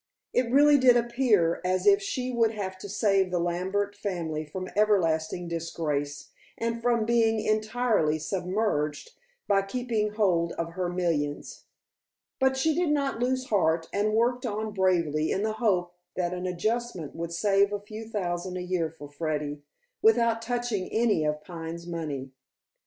[0.33, 4.67] It really did appear as if she would have to save the Lambert family from
[4.75, 9.11] ever lasting disgrace, and from being entirely submerged,
[9.47, 11.65] by keeping hold of her millions.
[12.39, 16.47] But she did not lose heart, and worked on bravely in the hope that an
[16.47, 19.61] adjustment would save a few thousand a year for Freddy,
[20.01, 22.31] without touching any of Pine's money.